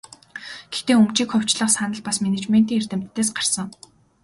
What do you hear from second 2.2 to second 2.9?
менежментийн